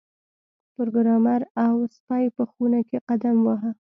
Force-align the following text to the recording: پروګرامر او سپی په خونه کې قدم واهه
پروګرامر 0.75 1.41
او 1.65 1.75
سپی 1.95 2.25
په 2.37 2.43
خونه 2.51 2.79
کې 2.87 2.97
قدم 3.09 3.37
واهه 3.45 3.71